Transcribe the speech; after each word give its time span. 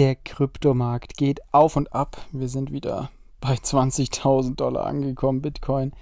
Der 0.00 0.14
Kryptomarkt 0.14 1.18
geht 1.18 1.40
auf 1.52 1.76
und 1.76 1.92
ab. 1.92 2.16
Wir 2.32 2.48
sind 2.48 2.72
wieder 2.72 3.10
bei 3.38 3.52
20.000 3.52 4.56
Dollar 4.56 4.86
angekommen, 4.86 5.42
Bitcoin. 5.42 5.92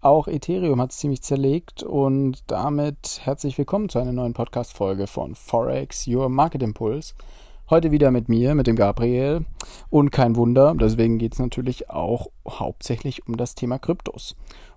Auch 0.00 0.26
Ethereum 0.26 0.80
hat 0.80 0.92
es 0.92 0.96
ziemlich 0.96 1.20
zerlegt 1.20 1.82
und 1.82 2.44
damit 2.46 3.20
herzlich 3.24 3.58
willkommen 3.58 3.90
zu 3.90 3.98
einer 3.98 4.14
neuen 4.14 4.32
Podcast-Folge 4.32 5.06
von 5.06 5.34
Forex, 5.34 6.08
Your 6.08 6.30
Market 6.30 6.62
Impulse. 6.62 7.12
Heute 7.68 7.90
wieder 7.90 8.10
mit 8.10 8.30
mir, 8.30 8.54
mit 8.54 8.68
dem 8.68 8.76
Gabriel. 8.76 9.44
Und 9.90 10.12
kein 10.12 10.34
Wunder, 10.34 10.74
deswegen 10.74 11.18
geht 11.18 11.34
es 11.34 11.38
natürlich 11.38 11.90
auch 11.90 12.28
hauptsächlich 12.48 13.28
um 13.28 13.36
das 13.36 13.54
Thema 13.54 13.78
Kryptos. 13.78 14.34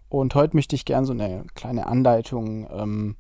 Und 0.10 0.36
heute 0.36 0.58
möchte 0.58 0.76
ich 0.76 0.84
gerne 0.84 1.08
so 1.08 1.14
eine 1.14 1.46
kleine 1.56 1.88
Anleitung 1.88 2.68
ähm, 2.70 3.16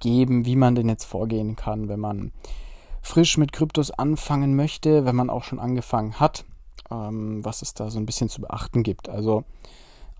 geben, 0.00 0.44
wie 0.44 0.56
man 0.56 0.74
denn 0.74 0.88
jetzt 0.88 1.04
vorgehen 1.04 1.54
kann, 1.54 1.86
wenn 1.86 2.00
man 2.00 2.32
frisch 3.02 3.36
mit 3.36 3.52
Kryptos 3.52 3.90
anfangen 3.90 4.56
möchte, 4.56 5.04
wenn 5.04 5.16
man 5.16 5.28
auch 5.28 5.44
schon 5.44 5.58
angefangen 5.58 6.18
hat, 6.20 6.44
ähm, 6.90 7.44
was 7.44 7.62
es 7.62 7.74
da 7.74 7.90
so 7.90 7.98
ein 7.98 8.06
bisschen 8.06 8.28
zu 8.28 8.40
beachten 8.40 8.82
gibt. 8.82 9.08
Also 9.08 9.44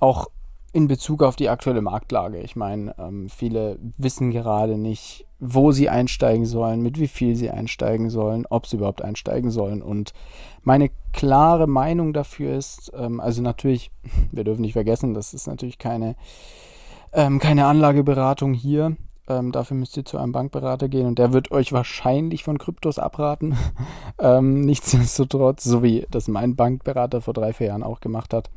auch 0.00 0.28
in 0.72 0.88
Bezug 0.88 1.22
auf 1.22 1.36
die 1.36 1.50
aktuelle 1.50 1.82
Marktlage. 1.82 2.40
Ich 2.40 2.56
meine, 2.56 2.94
ähm, 2.98 3.28
viele 3.28 3.78
wissen 3.98 4.30
gerade 4.30 4.78
nicht, 4.78 5.26
wo 5.38 5.70
sie 5.70 5.90
einsteigen 5.90 6.46
sollen, 6.46 6.82
mit 6.82 6.98
wie 6.98 7.08
viel 7.08 7.36
sie 7.36 7.50
einsteigen 7.50 8.08
sollen, 8.08 8.46
ob 8.48 8.66
sie 8.66 8.76
überhaupt 8.76 9.02
einsteigen 9.02 9.50
sollen. 9.50 9.82
Und 9.82 10.14
meine 10.62 10.90
klare 11.12 11.66
Meinung 11.66 12.14
dafür 12.14 12.56
ist, 12.56 12.90
ähm, 12.96 13.20
also 13.20 13.42
natürlich, 13.42 13.90
wir 14.32 14.44
dürfen 14.44 14.62
nicht 14.62 14.72
vergessen, 14.72 15.14
das 15.14 15.34
ist 15.34 15.46
natürlich 15.46 15.78
keine, 15.78 16.16
ähm, 17.12 17.38
keine 17.38 17.66
Anlageberatung 17.66 18.54
hier. 18.54 18.96
Ähm, 19.32 19.52
dafür 19.52 19.76
müsst 19.76 19.96
ihr 19.96 20.04
zu 20.04 20.18
einem 20.18 20.32
Bankberater 20.32 20.88
gehen 20.88 21.06
und 21.06 21.18
der 21.18 21.32
wird 21.32 21.50
euch 21.50 21.72
wahrscheinlich 21.72 22.44
von 22.44 22.58
Kryptos 22.58 22.98
abraten. 22.98 23.56
ähm, 24.18 24.62
nichtsdestotrotz, 24.62 25.64
so 25.64 25.82
wie 25.82 26.06
das 26.10 26.28
mein 26.28 26.54
Bankberater 26.56 27.20
vor 27.20 27.34
drei, 27.34 27.52
vier 27.52 27.68
Jahren 27.68 27.82
auch 27.82 28.00
gemacht 28.00 28.34
hat. 28.34 28.50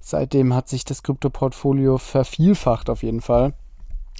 Seitdem 0.00 0.54
hat 0.54 0.68
sich 0.68 0.84
das 0.84 1.02
Kryptoportfolio 1.02 1.98
vervielfacht 1.98 2.88
auf 2.88 3.02
jeden 3.02 3.20
Fall. 3.20 3.52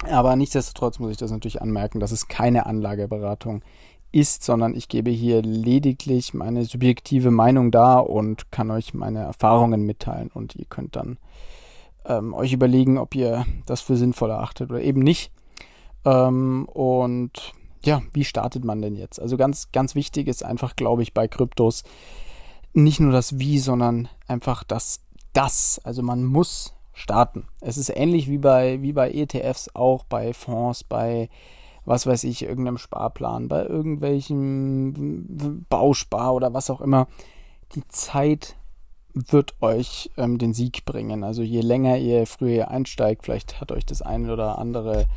Aber 0.09 0.35
nichtsdestotrotz 0.35 0.99
muss 0.99 1.11
ich 1.11 1.17
das 1.17 1.31
natürlich 1.31 1.61
anmerken, 1.61 1.99
dass 1.99 2.11
es 2.11 2.27
keine 2.27 2.65
Anlageberatung 2.65 3.63
ist, 4.11 4.43
sondern 4.43 4.75
ich 4.75 4.87
gebe 4.87 5.09
hier 5.09 5.41
lediglich 5.41 6.33
meine 6.33 6.65
subjektive 6.65 7.31
Meinung 7.31 7.71
dar 7.71 8.09
und 8.09 8.51
kann 8.51 8.69
euch 8.71 8.93
meine 8.93 9.19
Erfahrungen 9.19 9.83
mitteilen 9.83 10.29
und 10.33 10.55
ihr 10.55 10.65
könnt 10.65 10.95
dann 10.95 11.17
ähm, 12.05 12.33
euch 12.33 12.51
überlegen, 12.51 12.97
ob 12.97 13.15
ihr 13.15 13.45
das 13.65 13.81
für 13.81 13.95
sinnvoll 13.95 14.31
erachtet 14.31 14.69
oder 14.69 14.81
eben 14.81 15.01
nicht. 15.01 15.31
Ähm, 16.05 16.65
und 16.65 17.53
ja, 17.83 18.01
wie 18.13 18.23
startet 18.23 18.63
man 18.63 18.81
denn 18.81 18.95
jetzt? 18.95 19.19
Also 19.19 19.37
ganz, 19.37 19.71
ganz 19.71 19.95
wichtig 19.95 20.27
ist 20.27 20.43
einfach, 20.43 20.75
glaube 20.75 21.03
ich, 21.03 21.13
bei 21.13 21.27
Kryptos 21.27 21.83
nicht 22.73 22.99
nur 22.99 23.11
das 23.11 23.39
Wie, 23.39 23.59
sondern 23.59 24.07
einfach 24.27 24.63
das 24.63 25.01
Das. 25.33 25.81
Also 25.83 26.03
man 26.03 26.23
muss 26.23 26.73
starten. 26.93 27.47
Es 27.59 27.77
ist 27.77 27.89
ähnlich 27.89 28.29
wie 28.29 28.37
bei, 28.37 28.81
wie 28.81 28.93
bei 28.93 29.11
ETFs, 29.11 29.69
auch 29.73 30.03
bei 30.03 30.33
Fonds, 30.33 30.83
bei 30.83 31.29
was 31.83 32.05
weiß 32.05 32.25
ich, 32.25 32.43
irgendeinem 32.43 32.77
Sparplan, 32.77 33.47
bei 33.47 33.65
irgendwelchem 33.65 35.65
Bauspar 35.67 36.35
oder 36.35 36.53
was 36.53 36.69
auch 36.69 36.81
immer. 36.81 37.07
Die 37.73 37.87
Zeit 37.87 38.55
wird 39.13 39.55
euch 39.61 40.11
ähm, 40.17 40.37
den 40.37 40.53
Sieg 40.53 40.85
bringen. 40.85 41.23
Also 41.23 41.41
je 41.41 41.61
länger 41.61 41.97
ihr 41.97 42.27
früher 42.27 42.69
einsteigt, 42.69 43.23
vielleicht 43.23 43.59
hat 43.59 43.71
euch 43.71 43.85
das 43.85 44.01
eine 44.01 44.31
oder 44.31 44.59
andere 44.59 45.07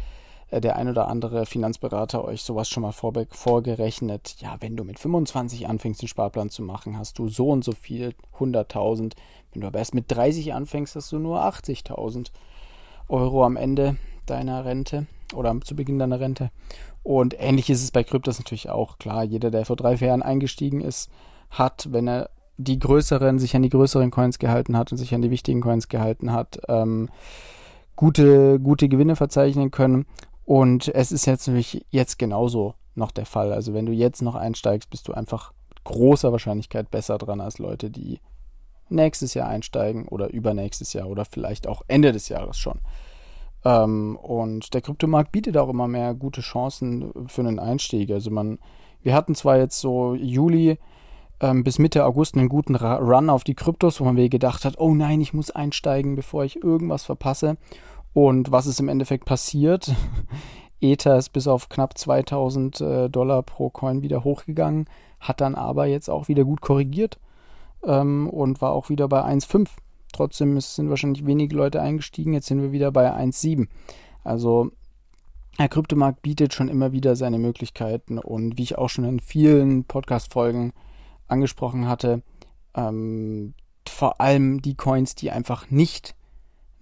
der 0.61 0.77
ein 0.77 0.89
oder 0.89 1.09
andere 1.09 1.47
Finanzberater 1.47 2.25
euch 2.25 2.43
sowas 2.43 2.69
schon 2.69 2.83
mal 2.83 2.93
vorgerechnet. 2.93 4.37
Ja, 4.39 4.57
wenn 4.61 4.77
du 4.77 4.85
mit 4.85 4.99
25 4.99 5.69
anfängst, 5.69 6.01
einen 6.01 6.09
Sparplan 6.09 6.51
zu 6.51 6.63
machen, 6.63 6.99
hast 6.99 7.19
du 7.19 7.29
so 7.29 7.49
und 7.49 7.65
so 7.65 7.73
viel, 7.73 8.15
100.000. 8.39 9.13
Wenn 9.53 9.61
du 9.61 9.67
aber 9.67 9.79
erst 9.79 9.95
mit 9.95 10.11
30 10.11 10.55
anfängst, 10.55 10.97
hast 10.97 11.13
du 11.13 11.19
nur 11.19 11.45
80.000 11.45 12.31
Euro 13.09 13.45
am 13.45 13.57
Ende 13.57 13.97
deiner 14.27 14.65
Rente 14.65 15.07
oder 15.35 15.59
zu 15.63 15.77
Beginn 15.77 15.99
deiner 15.99 16.21
Rente. 16.21 16.51
Und 17.03 17.37
ähnlich 17.39 17.69
ist 17.69 17.83
es 17.83 17.91
bei 17.91 18.03
Kryptos 18.03 18.39
natürlich 18.39 18.71
auch. 18.71 18.99
Klar, 18.99 19.25
jeder, 19.25 19.51
der 19.51 19.65
vor 19.65 19.77
drei, 19.77 19.97
vier 19.97 20.09
Jahren 20.09 20.23
eingestiegen 20.23 20.81
ist, 20.81 21.11
hat, 21.51 21.89
wenn 21.93 22.09
er 22.09 22.31
die 22.57 22.79
größeren, 22.79 23.39
sich 23.39 23.55
an 23.57 23.63
die 23.63 23.69
größeren 23.69 24.11
Coins 24.11 24.39
gehalten 24.39 24.77
hat 24.77 24.93
und 24.93 24.99
sich 24.99 25.15
an 25.15 25.23
die 25.23 25.31
wichtigen 25.31 25.61
Coins 25.61 25.89
gehalten 25.89 26.33
hat, 26.33 26.61
ähm, 26.69 27.09
gute, 27.97 28.61
gute 28.61 28.89
Gewinne 28.89 29.17
verzeichnen 29.17 29.71
können. 29.71 30.07
Und 30.45 30.89
es 30.95 31.13
ist 31.13 31.27
jetzt 31.27 31.47
natürlich 31.49 31.87
jetzt 31.91 32.19
genauso 32.19 32.75
noch 32.95 33.11
der 33.11 33.27
Fall. 33.27 33.53
Also 33.53 33.75
wenn 33.75 33.87
du 33.87 33.93
jetzt 33.93 34.23
noch 34.23 34.35
einsteigst, 34.35 34.91
bist 34.91 35.09
du 35.09 35.13
einfach 35.13 35.53
mit 35.69 35.85
großer 35.85 36.33
Wahrscheinlichkeit 36.33 36.91
besser 36.91 37.19
dran 37.19 37.41
als 37.41 37.59
Leute, 37.59 37.91
die 37.91 38.21
nächstes 38.89 39.35
Jahr 39.35 39.49
einsteigen 39.49 40.07
oder 40.07 40.31
übernächstes 40.31 40.93
Jahr 40.93 41.09
oder 41.09 41.25
vielleicht 41.25 41.67
auch 41.67 41.83
Ende 41.89 42.13
des 42.13 42.29
Jahres 42.29 42.59
schon. 42.59 42.81
Ähm, 43.65 44.17
und 44.17 44.75
der 44.75 44.83
Kryptomarkt 44.83 45.33
bietet 45.33 45.57
auch 45.57 45.69
immer 45.69 45.89
mehr 45.89 46.15
gute 46.15 46.43
Chancen 46.43 47.13
für 47.27 47.41
einen 47.41 47.59
Einstieg. 47.59 48.11
Also 48.11 48.31
man, 48.31 48.59
wir 49.03 49.15
hatten 49.15 49.35
zwar 49.35 49.57
jetzt 49.57 49.81
so 49.81 50.15
Juli 50.15 50.79
ähm, 51.41 51.65
bis 51.65 51.79
Mitte 51.79 52.05
August 52.05 52.37
einen 52.37 52.49
guten 52.49 52.77
Run 52.77 53.31
auf 53.31 53.45
die 53.45 53.55
Kryptos, 53.55 54.01
wo 54.01 54.05
man 54.05 54.15
mir 54.15 54.29
gedacht 54.29 54.65
hat, 54.65 54.79
oh 54.79 54.95
nein, 54.95 55.21
ich 55.21 55.33
muss 55.33 55.51
einsteigen, 55.51 56.15
bevor 56.15 56.45
ich 56.45 56.63
irgendwas 56.63 57.05
verpasse. 57.05 57.57
Und 58.15 58.53
was 58.53 58.67
ist 58.67 58.81
im 58.81 58.89
Endeffekt 58.89 59.27
passiert? 59.27 59.93
Ether 60.81 61.19
ist 61.19 61.31
bis 61.31 61.47
auf 61.47 61.69
knapp 61.69 61.99
2000 61.99 62.81
äh, 62.81 63.11
Dollar 63.11 63.43
pro 63.43 63.71
Coin 63.71 64.03
wieder 64.03 64.25
hochgegangen, 64.25 64.87
hat 65.21 65.41
dann 65.41 65.55
aber 65.55 65.87
jetzt 65.87 66.09
auch 66.09 66.29
wieder 66.29 66.45
gut 66.45 66.61
korrigiert 66.61 67.19
ähm, 67.85 68.29
und 68.29 68.61
war 68.61 68.73
auch 68.73 68.89
wieder 68.89 69.09
bei 69.09 69.23
1,5. 69.23 69.69
Trotzdem 70.13 70.61
sind 70.61 70.91
wahrscheinlich 70.91 71.27
wenige 71.27 71.57
Leute 71.57 71.81
eingestiegen, 71.81 72.35
jetzt 72.35 72.47
sind 72.47 72.63
wir 72.63 72.71
wieder 72.71 72.93
bei 72.93 73.13
1,7. 73.13 73.67
Also 74.23 74.71
der 75.59 75.69
Kryptomarkt 75.69 76.23
bietet 76.23 76.53
schon 76.53 76.69
immer 76.69 76.93
wieder 76.93 77.17
seine 77.17 77.39
Möglichkeiten 77.39 78.19
und 78.19 78.59
wie 78.59 78.63
ich 78.63 78.79
auch 78.79 78.89
schon 78.89 79.05
in 79.05 79.21
vielen 79.21 79.85
Podcast-Folgen 79.85 80.73
angesprochen 81.27 81.89
hatte, 81.89 82.23
ähm, 82.75 83.55
vor 83.89 84.21
allem 84.21 84.63
die 84.63 84.75
Coins, 84.75 85.15
die 85.15 85.31
einfach 85.31 85.71
nicht 85.71 86.15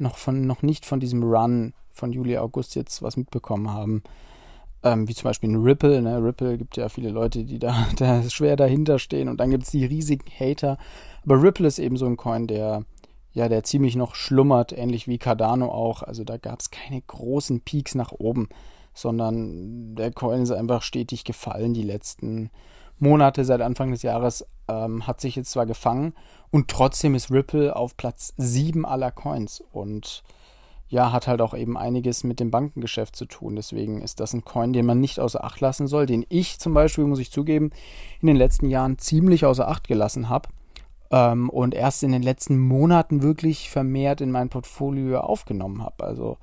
noch 0.02 0.18
von 0.18 0.46
noch 0.46 0.62
nicht 0.62 0.84
von 0.84 1.00
diesem 1.00 1.22
Run 1.22 1.72
von 1.90 2.12
Juli 2.12 2.38
August 2.38 2.74
jetzt 2.74 3.02
was 3.02 3.16
mitbekommen 3.16 3.70
haben. 3.70 4.02
Ähm, 4.82 5.08
wie 5.08 5.14
zum 5.14 5.24
Beispiel 5.24 5.50
ein 5.50 5.62
Ripple. 5.62 6.02
Ne? 6.02 6.22
Ripple 6.22 6.58
gibt 6.58 6.76
ja 6.76 6.88
viele 6.88 7.10
Leute, 7.10 7.44
die 7.44 7.58
da, 7.58 7.86
da 7.96 8.22
schwer 8.28 8.56
dahinter 8.56 8.98
stehen 8.98 9.28
und 9.28 9.38
dann 9.38 9.50
gibt 9.50 9.64
es 9.64 9.70
die 9.70 9.84
riesigen 9.84 10.28
Hater. 10.38 10.76
Aber 11.24 11.40
Ripple 11.42 11.68
ist 11.68 11.78
eben 11.78 11.96
so 11.96 12.06
ein 12.06 12.16
Coin, 12.16 12.46
der 12.46 12.84
ja, 13.34 13.48
der 13.48 13.64
ziemlich 13.64 13.96
noch 13.96 14.14
schlummert, 14.14 14.76
ähnlich 14.76 15.08
wie 15.08 15.18
Cardano 15.18 15.70
auch. 15.70 16.02
Also 16.02 16.24
da 16.24 16.36
gab 16.36 16.60
es 16.60 16.70
keine 16.70 17.00
großen 17.00 17.60
Peaks 17.60 17.94
nach 17.94 18.12
oben, 18.12 18.48
sondern 18.92 19.94
der 19.94 20.12
Coin 20.12 20.42
ist 20.42 20.50
einfach 20.50 20.82
stetig 20.82 21.24
gefallen 21.24 21.72
die 21.72 21.82
letzten 21.82 22.50
Monate 23.02 23.44
seit 23.44 23.60
Anfang 23.60 23.90
des 23.90 24.02
Jahres. 24.02 24.46
Ähm, 24.68 25.06
hat 25.06 25.20
sich 25.20 25.36
jetzt 25.36 25.50
zwar 25.50 25.66
gefangen 25.66 26.14
und 26.50 26.68
trotzdem 26.68 27.14
ist 27.14 27.30
Ripple 27.30 27.74
auf 27.74 27.96
Platz 27.96 28.32
7 28.36 28.86
aller 28.86 29.10
Coins 29.10 29.62
und 29.72 30.22
ja, 30.88 31.10
hat 31.10 31.26
halt 31.26 31.40
auch 31.40 31.54
eben 31.54 31.78
einiges 31.78 32.22
mit 32.22 32.38
dem 32.38 32.50
Bankengeschäft 32.50 33.16
zu 33.16 33.24
tun. 33.24 33.56
Deswegen 33.56 34.02
ist 34.02 34.20
das 34.20 34.34
ein 34.34 34.44
Coin, 34.44 34.74
den 34.74 34.84
man 34.84 35.00
nicht 35.00 35.20
außer 35.20 35.42
Acht 35.42 35.60
lassen 35.60 35.86
soll, 35.86 36.04
den 36.04 36.26
ich 36.28 36.60
zum 36.60 36.74
Beispiel, 36.74 37.04
muss 37.04 37.18
ich 37.18 37.32
zugeben, 37.32 37.70
in 38.20 38.26
den 38.26 38.36
letzten 38.36 38.68
Jahren 38.68 38.98
ziemlich 38.98 39.46
außer 39.46 39.66
Acht 39.66 39.88
gelassen 39.88 40.28
habe 40.28 40.50
ähm, 41.10 41.48
und 41.48 41.74
erst 41.74 42.02
in 42.02 42.12
den 42.12 42.22
letzten 42.22 42.58
Monaten 42.58 43.22
wirklich 43.22 43.70
vermehrt 43.70 44.20
in 44.20 44.30
mein 44.30 44.50
Portfolio 44.50 45.20
aufgenommen 45.20 45.82
habe. 45.82 46.04
Also 46.04 46.36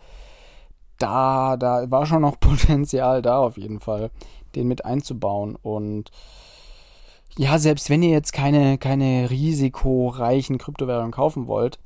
da, 0.97 1.56
da 1.56 1.90
war 1.91 2.06
schon 2.06 2.22
noch 2.22 2.40
Potenzial 2.40 3.22
da 3.22 3.38
auf 3.40 3.58
jeden 3.58 3.80
Fall, 3.80 4.12
den 4.56 4.68
mit 4.68 4.86
einzubauen 4.86 5.56
und 5.56 6.12
ja, 7.38 7.58
selbst 7.60 7.90
wenn 7.90 8.04
ihr 8.04 8.10
jetzt 8.10 8.34
keine, 8.34 8.78
keine 8.78 9.29
risikoreichen 9.29 10.58
Kryptowährungen 10.58 11.12
kaufen 11.12 11.47
wollt, 11.47 11.79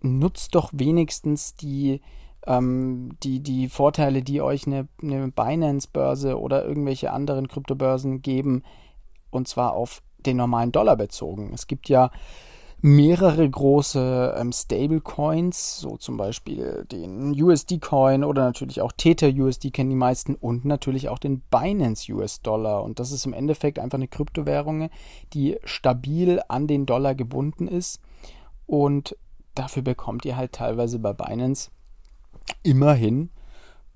nutzt 0.00 0.54
doch 0.54 0.70
wenigstens 0.72 1.56
die, 1.56 2.00
ähm, 2.46 3.10
die, 3.22 3.40
die 3.40 3.68
Vorteile, 3.68 4.22
die 4.22 4.40
euch 4.40 4.66
eine, 4.66 4.88
eine 5.02 5.30
Binance-Börse 5.30 6.38
oder 6.38 6.64
irgendwelche 6.64 7.12
anderen 7.12 7.48
Kryptobörsen 7.48 8.22
geben, 8.22 8.62
und 9.30 9.48
zwar 9.48 9.74
auf 9.74 10.02
den 10.24 10.36
normalen 10.36 10.72
Dollar 10.72 10.96
bezogen. 10.96 11.52
Es 11.52 11.66
gibt 11.66 11.88
ja 11.88 12.10
mehrere 12.80 13.48
große 13.48 14.34
ähm, 14.38 14.52
Stablecoins, 14.52 15.78
so 15.78 15.96
zum 15.96 16.16
Beispiel 16.16 16.84
den 16.90 17.30
USD-Coin 17.30 18.24
oder 18.24 18.44
natürlich 18.44 18.80
auch 18.80 18.92
Tether 18.92 19.28
USD 19.28 19.70
kennen 19.70 19.90
die 19.90 19.96
meisten 19.96 20.34
und 20.34 20.64
natürlich 20.64 21.08
auch 21.08 21.18
den 21.18 21.40
Binance 21.50 22.12
US-Dollar. 22.12 22.82
Und 22.82 23.00
das 23.00 23.12
ist 23.12 23.24
im 23.24 23.32
Endeffekt 23.32 23.78
einfach 23.78 23.98
eine 23.98 24.08
Kryptowährung, 24.08 24.90
die 25.32 25.58
stabil 25.64 26.42
an 26.48 26.66
den 26.66 26.84
Dollar 26.86 27.14
gebunden 27.14 27.68
ist. 27.68 28.00
Und 28.66 29.16
dafür 29.54 29.82
bekommt 29.82 30.24
ihr 30.24 30.36
halt 30.36 30.52
teilweise 30.52 30.98
bei 30.98 31.12
Binance 31.12 31.70
immerhin 32.62 33.30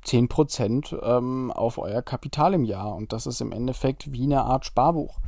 10% 0.04 1.02
ähm, 1.02 1.50
auf 1.50 1.78
euer 1.78 2.02
Kapital 2.02 2.54
im 2.54 2.64
Jahr. 2.64 2.94
Und 2.94 3.12
das 3.12 3.26
ist 3.26 3.40
im 3.40 3.52
Endeffekt 3.52 4.12
wie 4.12 4.22
eine 4.24 4.42
Art 4.42 4.64
Sparbuch 4.64 5.18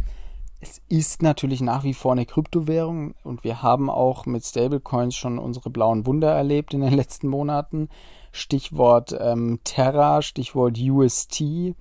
Es 0.62 0.83
ist 0.89 1.23
natürlich 1.23 1.62
nach 1.62 1.85
wie 1.85 1.95
vor 1.95 2.12
eine 2.12 2.27
Kryptowährung 2.27 3.15
und 3.25 3.45
wir 3.45 3.62
haben 3.62 3.89
auch 3.89 4.27
mit 4.27 4.45
Stablecoins 4.45 5.17
schon 5.17 5.39
unsere 5.39 5.71
blauen 5.71 6.05
Wunder 6.05 6.33
erlebt 6.33 6.75
in 6.75 6.83
den 6.83 6.93
letzten 6.97 7.29
Monaten. 7.29 7.89
Stichwort 8.31 9.17
ähm, 9.19 9.61
Terra, 9.65 10.21
Stichwort 10.21 10.79
UST. 10.79 11.75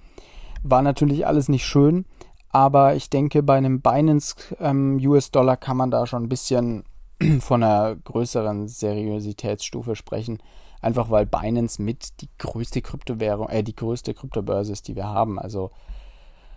War 0.63 0.81
natürlich 0.81 1.27
alles 1.27 1.49
nicht 1.49 1.65
schön, 1.65 2.05
aber 2.49 2.95
ich 2.95 3.09
denke, 3.09 3.43
bei 3.43 3.57
einem 3.57 3.81
Binance 3.81 4.35
ähm, 4.59 4.97
US-Dollar 5.03 5.57
kann 5.57 5.77
man 5.77 5.91
da 5.91 6.07
schon 6.07 6.23
ein 6.23 6.29
bisschen 6.29 6.85
von 7.41 7.63
einer 7.63 7.97
größeren 7.97 8.69
Seriositätsstufe 8.69 9.97
sprechen. 9.97 10.41
Einfach 10.81 11.09
weil 11.09 11.25
Binance 11.25 11.81
mit 11.81 12.21
die 12.21 12.29
größte 12.37 12.81
Kryptowährung, 12.81 13.49
äh, 13.49 13.61
die 13.61 13.75
größte 13.75 14.13
Kryptobörse 14.13 14.71
ist, 14.71 14.87
die 14.87 14.95
wir 14.95 15.07
haben. 15.07 15.37
Also 15.37 15.71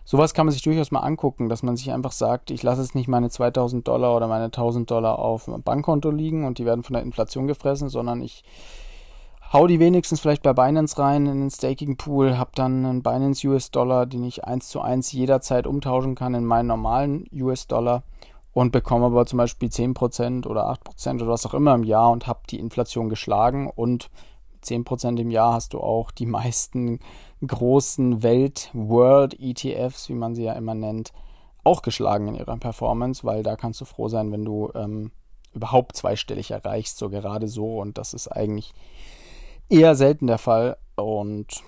sowas 0.04 0.34
kann 0.34 0.46
man 0.46 0.52
sich 0.52 0.62
durchaus 0.62 0.90
mal 0.90 1.00
angucken, 1.00 1.48
dass 1.48 1.62
man 1.62 1.76
sich 1.76 1.92
einfach 1.92 2.12
sagt, 2.12 2.50
ich 2.50 2.62
lasse 2.62 2.82
jetzt 2.82 2.94
nicht 2.94 3.08
meine 3.08 3.30
2000 3.30 3.86
Dollar 3.86 4.16
oder 4.16 4.28
meine 4.28 4.46
1000 4.46 4.90
Dollar 4.90 5.18
auf 5.18 5.46
dem 5.46 5.62
Bankkonto 5.62 6.10
liegen 6.10 6.44
und 6.44 6.58
die 6.58 6.64
werden 6.64 6.82
von 6.82 6.94
der 6.94 7.02
Inflation 7.02 7.46
gefressen, 7.46 7.88
sondern 7.88 8.20
ich 8.22 8.44
hau 9.52 9.66
die 9.66 9.80
wenigstens 9.80 10.20
vielleicht 10.20 10.42
bei 10.42 10.52
Binance 10.52 10.98
rein 10.98 11.26
in 11.26 11.40
den 11.40 11.50
Staking 11.50 11.96
Pool, 11.96 12.38
habe 12.38 12.52
dann 12.54 12.84
einen 12.84 13.02
Binance 13.02 13.46
US 13.46 13.70
Dollar, 13.70 14.06
den 14.06 14.24
ich 14.24 14.44
eins 14.44 14.68
zu 14.68 14.80
eins 14.80 15.12
jederzeit 15.12 15.66
umtauschen 15.66 16.14
kann 16.14 16.34
in 16.34 16.44
meinen 16.44 16.68
normalen 16.68 17.26
US 17.32 17.66
Dollar 17.66 18.02
und 18.52 18.72
bekomme 18.72 19.06
aber 19.06 19.26
zum 19.26 19.38
Beispiel 19.38 19.68
10% 19.68 20.46
oder 20.46 20.70
8% 20.70 21.16
oder 21.16 21.28
was 21.28 21.46
auch 21.46 21.54
immer 21.54 21.74
im 21.74 21.84
Jahr 21.84 22.10
und 22.10 22.26
habe 22.26 22.40
die 22.48 22.58
Inflation 22.58 23.08
geschlagen 23.08 23.68
und 23.68 24.10
10% 24.64 25.18
im 25.18 25.30
Jahr 25.30 25.54
hast 25.54 25.74
du 25.74 25.80
auch 25.80 26.10
die 26.10 26.26
meisten 26.26 27.00
großen 27.46 28.22
Welt-World-ETFs, 28.22 30.08
wie 30.08 30.14
man 30.14 30.34
sie 30.34 30.44
ja 30.44 30.52
immer 30.54 30.74
nennt, 30.74 31.12
auch 31.64 31.82
geschlagen 31.82 32.28
in 32.28 32.34
ihrer 32.34 32.56
Performance, 32.56 33.24
weil 33.24 33.42
da 33.42 33.56
kannst 33.56 33.80
du 33.80 33.84
froh 33.84 34.08
sein, 34.08 34.32
wenn 34.32 34.44
du 34.44 34.70
ähm, 34.74 35.12
überhaupt 35.54 35.96
zweistellig 35.96 36.50
erreichst, 36.50 36.98
so 36.98 37.08
gerade 37.08 37.48
so. 37.48 37.78
Und 37.78 37.98
das 37.98 38.14
ist 38.14 38.28
eigentlich 38.28 38.72
eher 39.68 39.94
selten 39.94 40.26
der 40.26 40.38
Fall 40.38 40.76
und 40.96 41.62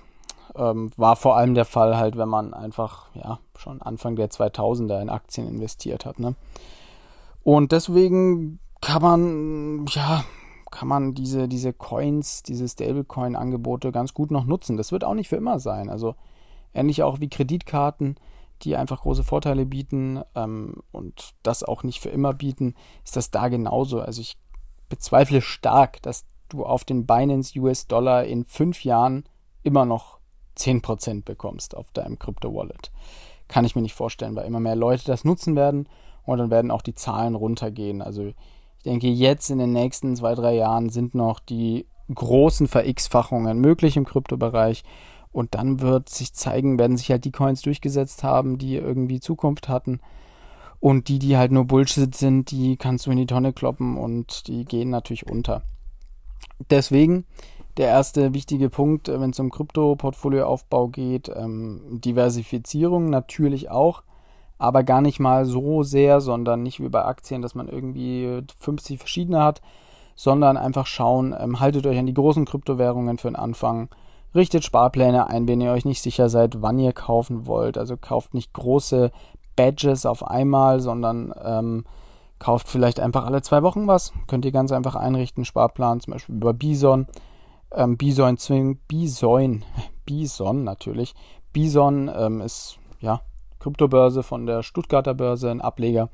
ähm, 0.56 0.91
war 0.97 1.17
vor 1.17 1.37
allem 1.37 1.55
der 1.55 1.65
Fall 1.65 1.97
halt, 1.97 2.17
wenn 2.17 2.29
man 2.29 2.55
einfach 2.55 3.09
ja 3.15 3.38
schon 3.56 3.82
Anfang 3.82 4.17
der 4.17 4.31
2000er 4.31 5.00
in 5.00 5.11
Aktien 5.11 5.49
investiert 5.49 6.06
hat. 6.06 6.19
Ne? 6.19 6.35
Und 7.43 7.73
deswegen 7.73 8.59
kann 8.81 9.03
man 9.03 9.87
ja 9.88 10.25
kann 10.75 10.88
man 10.88 11.15
diese, 11.15 11.47
diese 11.47 11.73
Coins, 11.73 12.43
diese 12.43 12.69
Stablecoin-Angebote 12.69 13.93
ganz 13.93 14.12
gut 14.12 14.32
noch 14.32 14.44
nutzen. 14.44 14.76
Das 14.76 14.91
wird 14.91 15.05
auch 15.05 15.15
nicht 15.15 15.29
für 15.29 15.37
immer 15.37 15.61
sein. 15.61 15.88
Also 15.88 16.17
ähnlich 16.75 17.05
auch 17.05 17.21
wie 17.21 17.29
Kreditkarten, 17.29 18.17
die 18.62 18.76
einfach 18.76 19.03
große 19.03 19.23
Vorteile 19.23 19.67
bieten 19.67 20.23
ähm, 20.35 20.82
und 20.91 21.35
das 21.44 21.62
auch 21.62 21.85
nicht 21.85 22.00
für 22.00 22.09
immer 22.09 22.35
bieten, 22.35 22.75
ist 23.05 23.15
das 23.15 23.31
da 23.31 23.47
genauso. 23.47 24.00
Also 24.00 24.21
ich 24.21 24.37
bezweifle 24.88 25.43
stark, 25.43 26.03
dass 26.03 26.26
du 26.49 26.65
auf 26.65 26.82
den 26.82 27.06
Binance 27.06 27.56
US-Dollar 27.56 28.25
in 28.25 28.44
fünf 28.44 28.82
Jahren 28.82 29.23
immer 29.62 29.85
noch 29.85 30.19
10% 30.59 31.23
bekommst 31.23 31.77
auf 31.77 31.93
deinem 31.93 32.19
Crypto-Wallet. 32.19 32.91
Kann 33.47 33.65
ich 33.65 33.77
mir 33.77 33.82
nicht 33.82 33.94
vorstellen, 33.94 34.35
weil 34.35 34.47
immer 34.47 34.61
mehr 34.61 34.77
Leute 34.77 35.05
das 35.05 35.25
nutzen 35.25 35.55
werden 35.55 35.88
und 36.25 36.38
dann 36.38 36.50
werden 36.50 36.73
auch 36.73 36.82
die 36.82 36.97
Zahlen 36.97 37.37
runtergehen. 37.37 38.03
Also 38.03 38.32
ich 38.84 38.90
denke, 38.90 39.08
jetzt 39.08 39.48
in 39.48 39.58
den 39.58 39.72
nächsten 39.72 40.14
zwei, 40.14 40.34
drei 40.34 40.56
Jahren 40.56 40.90
sind 40.90 41.14
noch 41.14 41.40
die 41.40 41.86
großen 42.14 42.69
Ver-X-Fachungen 42.69 43.58
möglich 43.58 43.96
im 43.96 44.04
Kryptobereich. 44.04 44.84
Und 45.32 45.54
dann 45.54 45.81
wird 45.81 46.10
sich 46.10 46.34
zeigen, 46.34 46.78
werden 46.78 46.98
sich 46.98 47.10
halt 47.10 47.25
die 47.25 47.32
Coins 47.32 47.62
durchgesetzt 47.62 48.22
haben, 48.22 48.58
die 48.58 48.76
irgendwie 48.76 49.20
Zukunft 49.20 49.70
hatten. 49.70 50.00
Und 50.81 51.08
die, 51.08 51.19
die 51.19 51.38
halt 51.38 51.50
nur 51.50 51.64
Bullshit 51.64 52.14
sind, 52.14 52.50
die 52.50 52.76
kannst 52.76 53.06
du 53.06 53.10
in 53.10 53.16
die 53.16 53.25
Tonne 53.25 53.54
kloppen 53.54 53.96
und 53.96 54.48
die 54.48 54.66
gehen 54.66 54.90
natürlich 54.90 55.26
unter. 55.26 55.62
Deswegen 56.69 57.25
der 57.78 57.86
erste 57.86 58.34
wichtige 58.34 58.69
Punkt, 58.69 59.08
wenn 59.08 59.31
es 59.31 59.40
um 59.40 59.50
Krypto-Portfolioaufbau 59.50 60.88
geht, 60.88 61.31
ähm, 61.34 62.02
Diversifizierung 62.04 63.08
natürlich 63.08 63.70
auch 63.70 64.02
aber 64.59 64.83
gar 64.83 65.01
nicht 65.01 65.21
mal 65.21 65.45
so 65.45 65.83
sehr, 65.83 66.21
sondern 66.21 66.62
nicht 66.62 66.81
wie 66.81 66.89
bei 66.89 67.05
Aktien, 67.05 67.43
dass 67.43 67.55
man 67.55 67.69
irgendwie 67.69 68.43
50 68.61 68.99
verschiedene 68.99 69.43
hat, 69.43 69.61
sondern 70.15 70.56
einfach 70.56 70.87
schauen, 70.87 71.35
ähm, 71.39 71.61
haltet 71.61 71.87
euch 71.87 71.99
an 71.99 72.06
die 72.06 72.15
großen 72.15 72.45
Kryptowährungen 72.45 73.19
für 73.19 73.29
den 73.29 73.37
Anfang, 73.37 73.89
richtet 74.35 74.65
Sparpläne 74.65 75.29
ein, 75.29 75.49
wenn 75.49 75.61
ihr 75.61 75.73
euch 75.73 75.85
nicht 75.85 76.03
sicher 76.03 76.29
seid, 76.29 76.62
wann 76.62 76.79
ihr 76.79 76.93
kaufen 76.93 77.47
wollt. 77.47 77.79
Also 77.79 77.97
kauft 77.97 78.35
nicht 78.35 78.53
große 78.53 79.11
Badges 79.56 80.06
auf 80.06 80.27
einmal, 80.27 80.81
sondern 80.81 81.33
ähm, 81.45 81.85
kauft 82.39 82.69
vielleicht 82.69 83.01
einfach 83.01 83.25
alle 83.25 83.43
zwei 83.43 83.62
Wochen 83.62 83.87
was. 83.87 84.12
Könnt 84.27 84.45
ihr 84.45 84.53
ganz 84.53 84.73
einfach 84.73 84.97
einrichten, 84.97 85.45
Sparplan, 85.45 86.01
zum 86.01 86.12
Beispiel 86.12 86.35
über 86.35 86.53
Bison. 86.53 87.06
Ähm, 87.73 87.97
Bison 87.97 88.37
zwingt, 88.37 88.87
Bison, 88.89 89.65
Bison 90.05 90.65
natürlich. 90.65 91.15
Bison 91.53 92.11
ähm, 92.15 92.41
ist 92.41 92.79
ja 93.01 93.21
Kryptobörse 93.64 94.22
von 94.22 94.44
der 94.44 94.62
Stuttgarter 94.62 95.14
Börse, 95.14 95.50
ein 95.50 95.62
Ableger. 95.62 96.11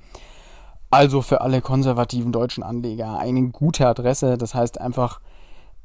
Also 0.89 1.21
für 1.21 1.41
alle 1.41 1.61
konservativen 1.61 2.31
deutschen 2.31 2.63
Anleger 2.63 3.19
eine 3.19 3.49
gute 3.49 3.89
Adresse. 3.89 4.39
Das 4.39 4.55
heißt 4.55 4.81
einfach 4.81 5.21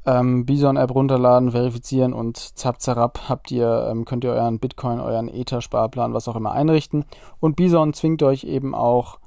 ähm, 0.04 0.46
Bison-App 0.46 0.94
runterladen, 0.94 1.50
verifizieren 1.50 2.12
und 2.12 2.36
zap 2.36 2.80
zarab 2.80 3.28
habt 3.28 3.50
ihr, 3.50 3.88
ähm, 3.90 4.04
könnt 4.04 4.22
ihr 4.22 4.30
euren 4.30 4.60
Bitcoin, 4.60 5.00
euren 5.00 5.26
Ether-Sparplan, 5.26 6.14
was 6.14 6.28
auch 6.28 6.36
immer 6.36 6.52
einrichten. 6.52 7.04
Und 7.40 7.56
Bison 7.56 7.92
zwingt 7.92 8.22
euch 8.22 8.44
eben 8.44 8.72
auch, 8.72 9.18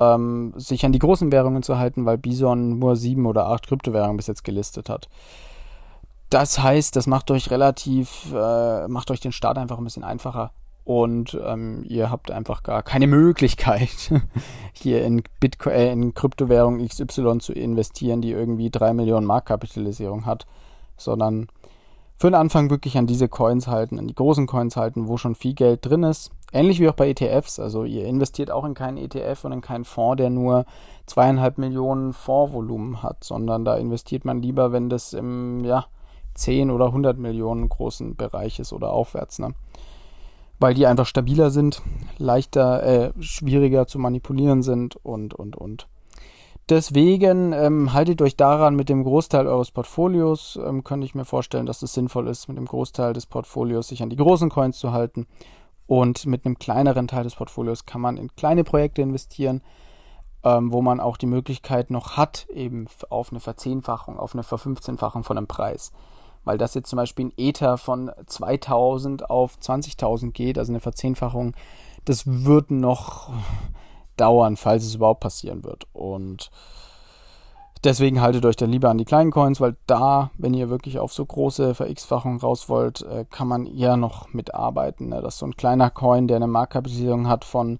ähm, 0.00 0.52
sich 0.56 0.84
an 0.84 0.90
die 0.90 0.98
großen 0.98 1.30
Währungen 1.30 1.62
zu 1.62 1.78
halten, 1.78 2.06
weil 2.06 2.18
Bison 2.18 2.80
nur 2.80 2.96
sieben 2.96 3.26
oder 3.26 3.46
acht 3.46 3.68
Kryptowährungen 3.68 4.16
bis 4.16 4.26
jetzt 4.26 4.42
gelistet 4.42 4.88
hat. 4.88 5.08
Das 6.28 6.58
heißt, 6.58 6.96
das 6.96 7.06
macht 7.06 7.30
euch 7.30 7.52
relativ, 7.52 8.32
äh, 8.34 8.88
macht 8.88 9.12
euch 9.12 9.20
den 9.20 9.30
Start 9.30 9.58
einfach 9.58 9.78
ein 9.78 9.84
bisschen 9.84 10.02
einfacher 10.02 10.50
und 10.84 11.38
ähm, 11.44 11.82
ihr 11.88 12.10
habt 12.10 12.30
einfach 12.30 12.62
gar 12.62 12.82
keine 12.82 13.06
Möglichkeit, 13.08 14.12
hier 14.72 15.04
in 15.04 15.22
Bitcoin, 15.40 15.74
äh, 15.74 15.92
in 15.92 16.14
Kryptowährung 16.14 16.86
XY 16.86 17.38
zu 17.38 17.52
investieren, 17.52 18.20
die 18.20 18.32
irgendwie 18.32 18.70
drei 18.70 18.92
Millionen 18.92 19.26
Marktkapitalisierung 19.26 20.26
hat, 20.26 20.46
sondern 20.96 21.48
für 22.16 22.30
den 22.30 22.34
Anfang 22.36 22.70
wirklich 22.70 22.96
an 22.96 23.06
diese 23.06 23.28
Coins 23.28 23.66
halten, 23.66 23.98
an 23.98 24.06
die 24.06 24.14
großen 24.14 24.46
Coins 24.46 24.76
halten, 24.76 25.08
wo 25.08 25.16
schon 25.16 25.34
viel 25.34 25.54
Geld 25.54 25.84
drin 25.84 26.04
ist. 26.04 26.30
Ähnlich 26.52 26.78
wie 26.78 26.88
auch 26.88 26.94
bei 26.94 27.08
ETFs. 27.08 27.58
Also 27.58 27.84
ihr 27.84 28.06
investiert 28.06 28.50
auch 28.50 28.64
in 28.64 28.74
keinen 28.74 28.98
ETF 28.98 29.44
und 29.44 29.52
in 29.52 29.60
keinen 29.60 29.84
Fonds, 29.84 30.18
der 30.18 30.30
nur 30.30 30.64
zweieinhalb 31.06 31.58
Millionen 31.58 32.12
Fondsvolumen 32.12 33.02
hat, 33.02 33.24
sondern 33.24 33.64
da 33.64 33.76
investiert 33.76 34.24
man 34.24 34.40
lieber, 34.40 34.70
wenn 34.70 34.88
das 34.88 35.12
im 35.12 35.64
ja, 35.64 35.86
10 36.34 36.70
oder 36.70 36.86
100 36.86 37.18
Millionen 37.18 37.68
großen 37.68 38.14
Bereich 38.14 38.60
ist 38.60 38.72
oder 38.72 38.92
aufwärts. 38.92 39.40
Ne? 39.40 39.54
Weil 40.58 40.74
die 40.74 40.86
einfach 40.86 41.06
stabiler 41.06 41.50
sind, 41.50 41.82
leichter, 42.18 42.82
äh, 42.82 43.12
schwieriger 43.20 43.86
zu 43.86 43.98
manipulieren 43.98 44.62
sind 44.62 44.96
und, 44.96 45.34
und, 45.34 45.56
und. 45.56 45.88
Deswegen 46.70 47.52
ähm, 47.52 47.92
haltet 47.92 48.22
euch 48.22 48.36
daran 48.36 48.74
mit 48.74 48.88
dem 48.88 49.04
Großteil 49.04 49.46
eures 49.46 49.70
Portfolios. 49.70 50.58
Ähm, 50.64 50.82
könnte 50.82 51.04
ich 51.04 51.14
mir 51.14 51.26
vorstellen, 51.26 51.66
dass 51.66 51.82
es 51.82 51.92
sinnvoll 51.92 52.26
ist, 52.28 52.48
mit 52.48 52.56
dem 52.56 52.64
Großteil 52.64 53.12
des 53.12 53.26
Portfolios 53.26 53.88
sich 53.88 54.02
an 54.02 54.08
die 54.08 54.16
großen 54.16 54.48
Coins 54.48 54.78
zu 54.78 54.92
halten. 54.92 55.26
Und 55.86 56.24
mit 56.24 56.46
einem 56.46 56.58
kleineren 56.58 57.06
Teil 57.06 57.24
des 57.24 57.34
Portfolios 57.34 57.84
kann 57.84 58.00
man 58.00 58.16
in 58.16 58.34
kleine 58.34 58.64
Projekte 58.64 59.02
investieren, 59.02 59.60
ähm, 60.42 60.72
wo 60.72 60.80
man 60.80 61.00
auch 61.00 61.18
die 61.18 61.26
Möglichkeit 61.26 61.90
noch 61.90 62.16
hat, 62.16 62.46
eben 62.48 62.86
auf 63.10 63.30
eine 63.30 63.40
Verzehnfachung, 63.40 64.18
auf 64.18 64.32
eine 64.32 64.42
Verfünfzehnfachung 64.42 65.22
von 65.22 65.36
einem 65.36 65.46
Preis 65.46 65.92
weil 66.44 66.58
das 66.58 66.74
jetzt 66.74 66.90
zum 66.90 66.96
Beispiel 66.96 67.26
ein 67.26 67.32
Ether 67.36 67.78
von 67.78 68.10
2000 68.26 69.30
auf 69.30 69.56
20.000 69.60 70.32
geht, 70.32 70.58
also 70.58 70.72
eine 70.72 70.80
Verzehnfachung, 70.80 71.54
das 72.04 72.26
wird 72.26 72.70
noch 72.70 73.30
dauern, 74.16 74.56
falls 74.56 74.84
es 74.84 74.94
überhaupt 74.94 75.20
passieren 75.20 75.64
wird. 75.64 75.86
Und 75.92 76.50
deswegen 77.82 78.20
haltet 78.20 78.44
euch 78.46 78.56
dann 78.56 78.70
lieber 78.70 78.90
an 78.90 78.98
die 78.98 79.04
kleinen 79.04 79.30
Coins, 79.30 79.60
weil 79.60 79.76
da, 79.86 80.30
wenn 80.38 80.54
ihr 80.54 80.70
wirklich 80.70 80.98
auf 80.98 81.12
so 81.12 81.24
große 81.24 81.74
Ver-X-Fachungen 81.74 82.40
raus 82.40 82.68
wollt, 82.68 83.02
äh, 83.02 83.24
kann 83.30 83.48
man 83.48 83.66
eher 83.66 83.96
noch 83.96 84.32
mitarbeiten. 84.32 85.08
Ne? 85.08 85.22
Dass 85.22 85.38
so 85.38 85.46
ein 85.46 85.56
kleiner 85.56 85.90
Coin, 85.90 86.28
der 86.28 86.36
eine 86.36 86.46
Marktkapitalisierung 86.46 87.28
hat 87.28 87.44
von 87.44 87.78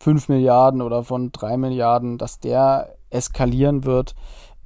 5 0.00 0.28
Milliarden 0.28 0.82
oder 0.82 1.02
von 1.02 1.32
3 1.32 1.56
Milliarden, 1.56 2.18
dass 2.18 2.40
der 2.40 2.96
eskalieren 3.10 3.84
wird, 3.84 4.14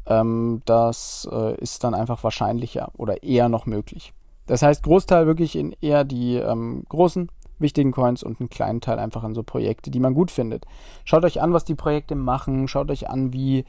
ähm, 0.09 0.63
das 0.65 1.29
äh, 1.31 1.55
ist 1.57 1.85
dann 1.85 1.95
einfach 1.95 2.25
wahrscheinlicher 2.25 2.91
oder 2.97 3.23
eher 3.23 3.49
noch 3.49 3.67
möglich. 3.67 4.13
Das 4.47 4.63
heißt, 4.63 4.83
Großteil 4.83 5.27
wirklich 5.27 5.57
in 5.57 5.77
eher 5.81 6.05
die 6.05 6.37
ähm, 6.37 6.85
großen, 6.89 7.29
wichtigen 7.59 7.93
Coins 7.93 8.23
und 8.23 8.41
einen 8.41 8.49
kleinen 8.49 8.81
Teil 8.81 8.99
einfach 8.99 9.23
in 9.25 9.35
so 9.35 9.43
Projekte, 9.43 9.91
die 9.91 10.01
man 10.01 10.15
gut 10.15 10.31
findet. 10.31 10.65
Schaut 11.05 11.25
euch 11.25 11.43
an, 11.43 11.53
was 11.53 11.65
die 11.65 11.75
Projekte 11.75 12.15
machen, 12.15 12.67
schaut 12.67 12.91
euch 12.91 13.11
an, 13.11 13.33
wie 13.33 13.65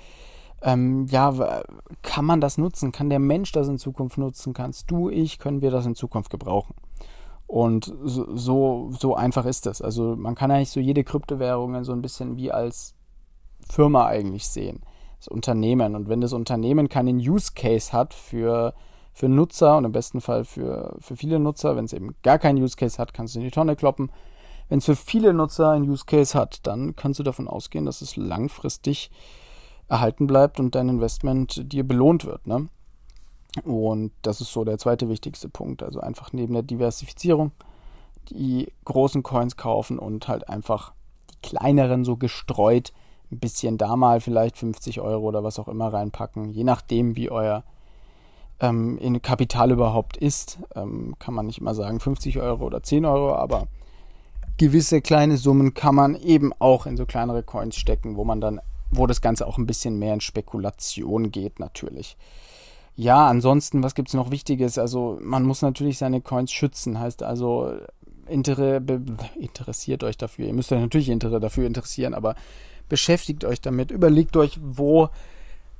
ähm, 0.61 1.05
ja, 1.09 1.63
kann 2.01 2.25
man 2.25 2.41
das 2.41 2.57
nutzen? 2.57 2.91
Kann 2.91 3.09
der 3.09 3.19
Mensch 3.19 3.51
das 3.51 3.67
in 3.67 3.77
Zukunft 3.77 4.17
nutzen? 4.17 4.53
Kannst 4.53 4.91
du, 4.91 5.09
ich, 5.09 5.39
können 5.39 5.61
wir 5.61 5.71
das 5.71 5.85
in 5.85 5.95
Zukunft 5.95 6.29
gebrauchen? 6.29 6.75
Und 7.47 7.93
so, 8.03 8.35
so, 8.35 8.91
so 8.97 9.15
einfach 9.15 9.45
ist 9.45 9.65
das. 9.65 9.81
Also 9.81 10.15
man 10.15 10.35
kann 10.35 10.51
eigentlich 10.51 10.69
so 10.69 10.79
jede 10.79 11.03
Kryptowährung 11.03 11.83
so 11.83 11.93
ein 11.93 12.01
bisschen 12.01 12.37
wie 12.37 12.51
als 12.51 12.93
Firma 13.69 14.05
eigentlich 14.05 14.47
sehen. 14.47 14.81
Das 15.19 15.27
Unternehmen. 15.27 15.95
Und 15.95 16.09
wenn 16.09 16.21
das 16.21 16.33
Unternehmen 16.33 16.89
keinen 16.89 17.17
Use 17.17 17.51
Case 17.53 17.93
hat 17.93 18.13
für, 18.13 18.73
für 19.13 19.29
Nutzer 19.29 19.77
und 19.77 19.85
im 19.85 19.91
besten 19.91 20.21
Fall 20.21 20.45
für, 20.45 20.95
für 20.99 21.15
viele 21.15 21.39
Nutzer, 21.39 21.75
wenn 21.75 21.85
es 21.85 21.93
eben 21.93 22.15
gar 22.23 22.39
keinen 22.39 22.61
Use 22.61 22.75
Case 22.75 22.97
hat, 22.97 23.13
kannst 23.13 23.35
du 23.35 23.39
in 23.39 23.45
die 23.45 23.51
Tonne 23.51 23.75
kloppen. 23.75 24.11
Wenn 24.69 24.79
es 24.79 24.85
für 24.85 24.95
viele 24.95 25.33
Nutzer 25.33 25.71
einen 25.71 25.89
Use 25.89 26.05
Case 26.05 26.37
hat, 26.37 26.65
dann 26.67 26.95
kannst 26.95 27.19
du 27.19 27.23
davon 27.23 27.47
ausgehen, 27.47 27.85
dass 27.85 28.01
es 28.01 28.15
langfristig 28.15 29.11
erhalten 29.89 30.27
bleibt 30.27 30.59
und 30.59 30.75
dein 30.75 30.87
Investment 30.87 31.73
dir 31.73 31.85
belohnt 31.85 32.25
wird. 32.25 32.45
Ne? 32.47 32.69
Und 33.63 34.11
das 34.21 34.41
ist 34.41 34.53
so 34.53 34.63
der 34.63 34.77
zweite 34.77 35.09
wichtigste 35.09 35.49
Punkt. 35.49 35.81
Also 35.81 35.99
einfach 35.99 36.31
neben 36.33 36.53
der 36.53 36.63
Diversifizierung 36.63 37.51
die 38.29 38.71
großen 38.85 39.23
Coins 39.23 39.57
kaufen 39.57 39.97
und 39.97 40.27
halt 40.27 40.47
einfach 40.49 40.93
die 41.31 41.49
kleineren 41.49 42.05
so 42.05 42.15
gestreut 42.15 42.93
ein 43.31 43.39
bisschen 43.39 43.77
da 43.77 43.95
mal 43.95 44.21
vielleicht 44.21 44.57
50 44.57 45.01
Euro 45.01 45.27
oder 45.27 45.43
was 45.43 45.59
auch 45.59 45.67
immer 45.67 45.93
reinpacken. 45.93 46.49
Je 46.49 46.63
nachdem, 46.63 47.15
wie 47.15 47.29
euer 47.29 47.63
ähm, 48.59 48.97
in 48.97 49.21
Kapital 49.21 49.71
überhaupt 49.71 50.17
ist, 50.17 50.59
ähm, 50.75 51.15
kann 51.19 51.33
man 51.33 51.45
nicht 51.45 51.59
immer 51.59 51.75
sagen 51.75 51.99
50 51.99 52.39
Euro 52.39 52.65
oder 52.65 52.83
10 52.83 53.05
Euro, 53.05 53.35
aber 53.35 53.67
gewisse 54.57 55.01
kleine 55.01 55.37
Summen 55.37 55.73
kann 55.73 55.95
man 55.95 56.15
eben 56.15 56.51
auch 56.59 56.85
in 56.85 56.97
so 56.97 57.05
kleinere 57.05 57.43
Coins 57.43 57.75
stecken, 57.75 58.17
wo 58.17 58.25
man 58.25 58.41
dann, 58.41 58.59
wo 58.91 59.07
das 59.07 59.21
Ganze 59.21 59.47
auch 59.47 59.57
ein 59.57 59.67
bisschen 59.67 59.97
mehr 59.99 60.13
in 60.13 60.21
Spekulation 60.21 61.31
geht 61.31 61.59
natürlich. 61.59 62.17
Ja, 62.95 63.27
ansonsten, 63.27 63.81
was 63.81 63.95
gibt 63.95 64.09
es 64.09 64.13
noch 64.13 64.29
Wichtiges? 64.29 64.77
Also 64.77 65.17
man 65.21 65.43
muss 65.43 65.61
natürlich 65.61 65.97
seine 65.97 66.19
Coins 66.19 66.51
schützen. 66.51 66.99
Heißt 66.99 67.23
also, 67.23 67.71
inter 68.27 68.81
interessiert 69.39 70.03
euch 70.03 70.17
dafür. 70.17 70.47
Ihr 70.47 70.53
müsst 70.53 70.71
euch 70.73 70.81
natürlich 70.81 71.09
dafür 71.17 71.65
interessieren, 71.65 72.13
aber 72.13 72.35
beschäftigt 72.89 73.45
euch 73.45 73.61
damit. 73.61 73.91
Überlegt 73.91 74.35
euch, 74.35 74.59
wo, 74.61 75.09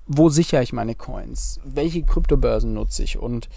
wo 0.07 0.29
sichere 0.29 0.63
ich 0.63 0.73
meine 0.73 0.95
Coins? 0.95 1.59
Welche 1.63 2.03
Kryptobörsen 2.03 2.73
nutze 2.73 3.03
ich? 3.03 3.17
Und 3.17 3.49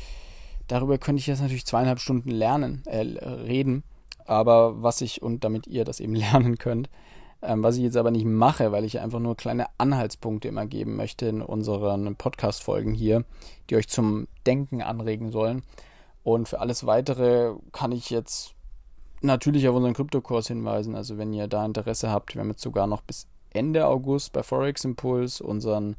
darüber 0.66 0.99
könnte 0.99 1.21
ich 1.21 1.26
jetzt 1.26 1.42
natürlich 1.42 1.66
zweieinhalb 1.66 2.00
Stunden 2.00 2.30
lernen, 2.30 2.82
äh, 2.87 2.99
reden. 2.99 3.85
Aber 4.25 4.82
was 4.82 5.00
ich, 5.00 5.23
und 5.23 5.44
damit 5.44 5.66
ihr 5.66 5.85
das 5.85 6.00
eben 6.00 6.14
lernen 6.16 6.59
könnt, 6.59 6.88
ähm, 7.42 7.62
was 7.62 7.76
ich 7.76 7.82
jetzt 7.82 7.97
aber 7.97 8.11
nicht 8.11 8.25
mache, 8.25 8.73
weil 8.73 8.85
ich 8.85 9.00
einfach 9.00 9.18
nur 9.18 9.37
kleine 9.37 9.66
Anhaltspunkte 9.78 10.49
immer 10.49 10.66
geben 10.66 10.97
möchte 10.97 11.26
in 11.26 11.42
unseren 11.42 12.14
Podcast-Folgen 12.16 12.94
hier, 12.94 13.25
die 13.68 13.76
euch 13.76 13.88
zum 13.88 14.28
Denken 14.47 14.80
anregen 14.80 15.32
sollen. 15.32 15.62
Und 16.23 16.49
für 16.49 16.61
alles 16.61 16.87
weitere 16.87 17.54
kann 17.73 17.90
ich 17.90 18.11
jetzt 18.11 18.54
natürlich 19.23 19.68
auf 19.68 19.75
unseren 19.75 19.94
Kryptokurs 19.94 20.49
hinweisen. 20.49 20.94
Also 20.94 21.18
wenn 21.18 21.32
ihr 21.32 21.49
da 21.49 21.64
Interesse 21.64 22.11
habt, 22.11 22.35
wir 22.35 22.40
haben 22.40 22.50
jetzt 22.50 22.62
sogar 22.62 22.87
noch 22.87 23.02
bis 23.02 23.26
Ende 23.54 23.87
August 23.87 24.32
bei 24.32 24.42
Forex 24.42 24.85
Impulse 24.85 25.42
unseren 25.42 25.97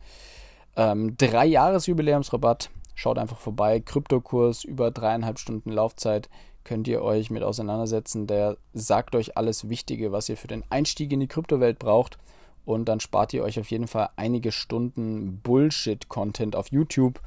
ähm, 0.75 1.15
Drei-Jahres-Jubiläumsrabatt. 1.17 2.69
Schaut 2.95 3.17
einfach 3.17 3.37
vorbei. 3.37 3.79
Kryptokurs 3.79 4.63
über 4.63 4.91
dreieinhalb 4.91 5.39
Stunden 5.39 5.71
Laufzeit 5.71 6.29
könnt 6.63 6.87
ihr 6.87 7.01
euch 7.01 7.29
mit 7.29 7.43
auseinandersetzen. 7.43 8.27
Der 8.27 8.57
sagt 8.73 9.15
euch 9.15 9.37
alles 9.37 9.69
Wichtige, 9.69 10.11
was 10.11 10.29
ihr 10.29 10.37
für 10.37 10.47
den 10.47 10.63
Einstieg 10.69 11.11
in 11.11 11.19
die 11.19 11.27
Kryptowelt 11.27 11.79
braucht. 11.79 12.17
Und 12.65 12.85
dann 12.85 12.99
spart 12.99 13.33
ihr 13.33 13.43
euch 13.43 13.59
auf 13.59 13.69
jeden 13.71 13.87
Fall 13.87 14.09
einige 14.15 14.51
Stunden 14.51 15.41
Bullshit-Content 15.43 16.55
auf 16.55 16.71
YouTube 16.71 17.19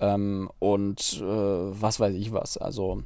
ähm, 0.00 0.50
und 0.58 1.20
äh, 1.20 1.24
was 1.24 2.00
weiß 2.00 2.14
ich 2.14 2.32
was. 2.32 2.58
Also 2.58 3.02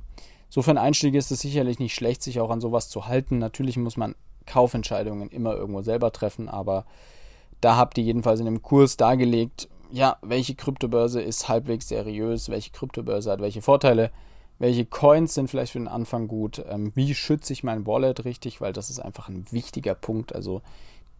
so 0.48 0.62
für 0.62 0.70
einen 0.70 0.78
Einstieg 0.78 1.14
ist 1.14 1.30
es 1.30 1.40
sicherlich 1.40 1.78
nicht 1.78 1.94
schlecht, 1.94 2.22
sich 2.22 2.40
auch 2.40 2.50
an 2.50 2.60
sowas 2.60 2.88
zu 2.88 3.06
halten. 3.06 3.38
Natürlich 3.38 3.76
muss 3.76 3.96
man 3.96 4.14
Kaufentscheidungen 4.50 5.30
immer 5.30 5.54
irgendwo 5.54 5.82
selber 5.82 6.12
treffen, 6.12 6.48
aber 6.48 6.84
da 7.60 7.76
habt 7.76 7.98
ihr 7.98 8.04
jedenfalls 8.04 8.40
in 8.40 8.46
dem 8.46 8.62
Kurs 8.62 8.96
dargelegt, 8.96 9.68
ja, 9.92 10.16
welche 10.22 10.54
Kryptobörse 10.54 11.20
ist 11.20 11.48
halbwegs 11.48 11.88
seriös, 11.88 12.48
welche 12.48 12.70
Kryptobörse 12.70 13.30
hat 13.30 13.40
welche 13.40 13.62
Vorteile 13.62 14.10
welche 14.60 14.84
Coins 14.84 15.32
sind 15.32 15.48
vielleicht 15.48 15.72
für 15.72 15.78
den 15.78 15.88
Anfang 15.88 16.28
gut? 16.28 16.62
Ähm, 16.68 16.92
wie 16.94 17.14
schütze 17.14 17.54
ich 17.54 17.64
mein 17.64 17.86
Wallet 17.86 18.26
richtig? 18.26 18.60
Weil 18.60 18.74
das 18.74 18.90
ist 18.90 19.00
einfach 19.00 19.28
ein 19.30 19.46
wichtiger 19.50 19.94
Punkt. 19.94 20.34
Also 20.34 20.60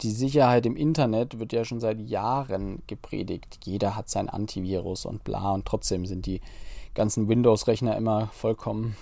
die 0.02 0.10
Sicherheit 0.10 0.66
im 0.66 0.76
Internet 0.76 1.38
wird 1.38 1.54
ja 1.54 1.64
schon 1.64 1.80
seit 1.80 2.00
Jahren 2.00 2.82
gepredigt. 2.86 3.60
Jeder 3.64 3.96
hat 3.96 4.10
sein 4.10 4.28
Antivirus 4.28 5.06
und 5.06 5.24
bla 5.24 5.52
und 5.52 5.64
trotzdem 5.64 6.04
sind 6.04 6.26
die 6.26 6.42
ganzen 6.92 7.28
Windows-Rechner 7.28 7.96
immer 7.96 8.26
vollkommen, 8.26 8.94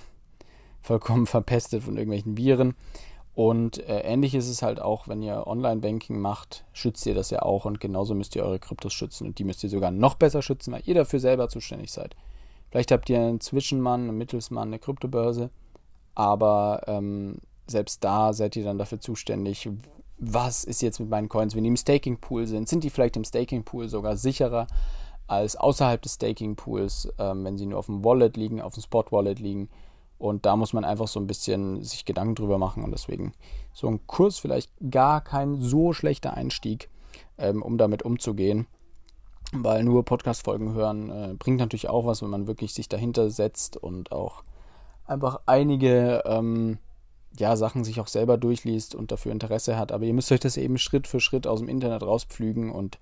vollkommen 0.83 1.27
verpestet 1.27 1.83
von 1.83 1.97
irgendwelchen 1.97 2.37
Viren. 2.37 2.77
Und 3.39 3.79
äh, 3.89 4.01
ähnlich 4.01 4.35
ist 4.35 4.49
es 4.49 4.63
halt 4.63 4.81
auch, 4.81 5.07
wenn 5.07 5.23
ihr 5.23 5.47
Online-Banking 5.47 6.19
macht, 6.19 6.65
schützt 6.73 7.07
ihr 7.07 7.15
das 7.15 7.31
ja 7.31 7.43
auch 7.43 7.67
und 7.67 7.79
genauso 7.79 8.17
müsst 8.17 8.35
ihr 8.35 8.43
eure 8.43 8.59
Kryptos 8.59 8.93
schützen 8.93 9.29
und 9.29 9.39
die 9.39 9.45
müsst 9.45 9.63
ihr 9.63 9.71
sogar 9.71 9.93
noch 9.93 10.17
besser 10.17 10.43
schützen, 10.43 10.73
weil 10.73 10.83
ihr 10.87 10.97
dafür 10.97 11.21
selber 11.21 11.49
zuständig 11.49 11.93
seid. 11.93 12.17
Vielleicht 12.69 12.91
habt 12.91 13.09
ihr 13.09 13.21
einen 13.21 13.41
Zwischenmann, 13.41 14.09
einen 14.09 14.19
Mittelsmann, 14.19 14.67
eine 14.67 14.81
Kryptobörse, 14.81 15.51
aber 16.17 16.83
ähm, 16.89 17.37
selbst 17.69 18.03
da 18.03 18.33
seid 18.33 18.57
ihr 18.57 18.65
dann 18.65 18.77
dafür 18.77 18.99
zuständig, 18.99 19.71
was 20.19 20.65
ist 20.65 20.83
jetzt 20.83 20.99
mit 20.99 21.09
meinen 21.09 21.29
Coins, 21.29 21.55
wenn 21.55 21.63
die 21.63 21.69
im 21.69 21.77
Staking 21.77 22.19
Pool 22.19 22.45
sind, 22.49 22.69
sind 22.69 22.83
die 22.83 22.91
vielleicht 22.91 23.17
im 23.17 23.25
Staking 23.25 23.63
Pool 23.63 23.89
sogar 23.89 24.17
sicherer 24.17 24.67
als 25.29 25.55
außerhalb 25.55 26.03
des 26.03 26.15
Staking 26.15 26.57
Pools, 26.57 27.09
ähm, 27.21 27.45
wenn 27.45 27.57
sie 27.57 27.67
nur 27.67 27.79
auf 27.79 27.87
dem 27.87 28.05
Wallet 28.05 28.37
liegen, 28.37 28.61
auf 28.61 28.75
dem 28.75 28.83
Spot 28.83 29.05
Wallet 29.11 29.39
liegen. 29.39 29.69
Und 30.19 30.47
da 30.47 30.57
muss 30.57 30.73
man 30.73 30.85
einfach 30.85 31.09
so 31.09 31.21
ein 31.21 31.27
bisschen 31.27 31.83
sich 31.83 32.05
Gedanken 32.05 32.35
drüber 32.35 32.59
machen 32.59 32.83
und 32.83 32.91
deswegen 32.91 33.33
so 33.73 33.87
ein 33.87 34.07
Kurs 34.07 34.39
vielleicht 34.39 34.73
gar 34.91 35.21
kein 35.21 35.61
so 35.61 35.93
schlechter 35.93 36.35
Einstieg, 36.35 36.91
ähm, 37.39 37.63
um 37.63 37.79
damit 37.79 38.03
umzugehen 38.03 38.67
weil 39.53 39.83
nur 39.83 40.05
Podcast-Folgen 40.05 40.75
hören 40.75 41.11
äh, 41.11 41.35
bringt 41.35 41.59
natürlich 41.59 41.89
auch 41.89 42.05
was, 42.05 42.23
wenn 42.23 42.31
man 42.31 42.47
wirklich 42.47 42.75
sich 42.75 42.89
dahinter 42.89 43.31
setzt 43.31 43.77
und 43.77 44.13
auch 44.13 44.43
einfach 45.07 45.41
einige 45.47 46.23
ähm, 46.27 46.79
ja, 47.39 47.57
Sachen 47.57 47.85
sich 47.85 48.01
auch 48.01 48.09
selber 48.09 48.37
durchliest 48.37 48.95
und 48.95 49.11
dafür 49.11 49.33
Interesse 49.33 49.79
hat. 49.79 49.93
Aber 49.93 50.05
ihr 50.05 50.13
müsst 50.13 50.33
euch 50.33 50.41
das 50.41 50.57
eben 50.57 50.79
Schritt 50.79 51.07
für 51.07 51.21
Schritt 51.21 51.47
aus 51.47 51.61
dem 51.61 51.69
Internet 51.69 52.03
rauspflügen 52.03 52.71
und 52.71 52.99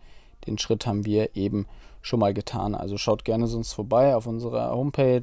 den 0.47 0.59
Schritt 0.59 0.87
haben 0.87 1.05
wir 1.05 1.35
eben 1.35 1.67
schon 2.01 2.21
mal 2.21 2.35
getan. 2.35 2.75
Also 2.75 2.99
schaut 2.99 3.25
gerne 3.25 3.47
sonst 3.49 3.73
vorbei 3.73 4.15
auf 4.15 4.27
unserer 4.27 4.71
Homepage 4.71 5.23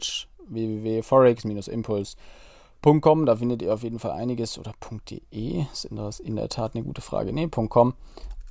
www.forex-impuls.com. 0.54 3.26
Da 3.26 3.36
findet 3.36 3.62
ihr 3.62 3.74
auf 3.74 3.84
jeden 3.84 4.00
Fall 4.00 4.12
einiges 4.12 4.58
oder 4.58 4.72
.de 5.10 5.66
ist 5.72 5.86
in 5.86 6.36
der 6.36 6.50
Tat 6.50 6.76
eine 6.76 6.84
gute 6.84 7.02
Frage. 7.02 7.32
Nee, 7.34 7.48
.com. 7.48 7.94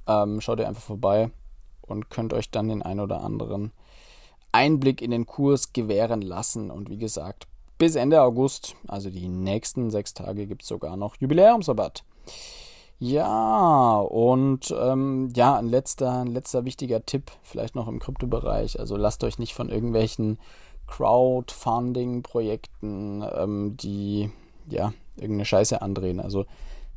Ähm, 0.06 0.40
schaut 0.40 0.60
ihr 0.60 0.68
einfach 0.68 0.82
vorbei 0.82 1.30
und 1.82 2.10
könnt 2.10 2.32
euch 2.32 2.50
dann 2.50 2.68
den 2.68 2.82
ein 2.82 3.00
oder 3.00 3.22
anderen 3.22 3.72
Einblick 4.52 5.02
in 5.02 5.10
den 5.10 5.26
Kurs 5.26 5.72
gewähren 5.72 6.22
lassen. 6.22 6.70
Und 6.70 6.90
wie 6.90 6.98
gesagt, 6.98 7.48
bis 7.78 7.96
Ende 7.96 8.22
August, 8.22 8.76
also 8.86 9.10
die 9.10 9.28
nächsten 9.28 9.90
sechs 9.90 10.14
Tage, 10.14 10.46
gibt 10.46 10.62
es 10.62 10.68
sogar 10.68 10.96
noch 10.96 11.16
Jubiläumsrabatt. 11.18 12.04
Ja, 12.98 13.98
und 13.98 14.72
ähm, 14.78 15.32
ja, 15.34 15.56
ein 15.56 15.68
letzter, 15.68 16.20
ein 16.20 16.28
letzter 16.28 16.64
wichtiger 16.64 17.04
Tipp, 17.04 17.32
vielleicht 17.42 17.74
noch 17.74 17.88
im 17.88 17.98
Kryptobereich. 17.98 18.78
Also 18.78 18.96
lasst 18.96 19.24
euch 19.24 19.40
nicht 19.40 19.54
von 19.54 19.70
irgendwelchen 19.70 20.38
Crowdfunding-Projekten, 20.86 23.24
ähm, 23.34 23.76
die 23.76 24.30
ja 24.68 24.94
irgendeine 25.16 25.44
Scheiße 25.44 25.82
andrehen. 25.82 26.20
Also 26.20 26.46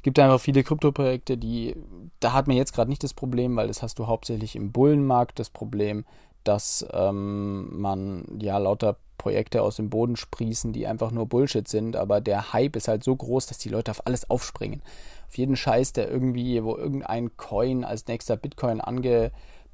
gibt 0.06 0.20
einfach 0.20 0.40
viele 0.40 0.64
Kryptoprojekte, 0.64 1.38
die, 1.38 1.76
da 2.20 2.34
hat 2.34 2.48
man 2.48 2.56
jetzt 2.56 2.74
gerade 2.74 2.90
nicht 2.90 3.04
das 3.04 3.16
Problem, 3.16 3.56
weil 3.56 3.68
das 3.68 3.82
hast 3.82 3.98
du 3.98 4.08
hauptsächlich 4.08 4.56
im 4.56 4.72
Bullenmarkt 4.72 5.40
das 5.40 5.50
Problem, 5.50 6.06
dass 6.44 6.86
ähm, 6.94 7.80
man 7.80 8.24
ja 8.40 8.60
lauter 8.60 8.98
Projekte 9.18 9.64
aus 9.64 9.78
dem 9.78 9.90
Boden 9.90 10.16
sprießen, 10.16 10.74
die 10.74 10.86
einfach 10.86 11.10
nur 11.10 11.26
Bullshit 11.26 11.68
sind, 11.68 11.96
aber 11.96 12.22
der 12.22 12.54
Hype 12.54 12.76
ist 12.76 12.88
halt 12.88 13.04
so 13.04 13.16
groß, 13.16 13.48
dass 13.48 13.58
die 13.58 13.70
Leute 13.70 13.90
auf 13.90 14.06
alles 14.06 14.30
aufspringen. 14.30 14.84
Auf 15.28 15.40
jeden 15.40 15.56
Scheiß, 15.56 15.94
der 15.94 16.12
irgendwie, 16.12 16.64
wo 16.64 16.78
irgendein 16.78 17.36
Coin 17.36 17.84
als 17.84 18.06
nächster 18.06 18.38
Bitcoin 18.38 18.82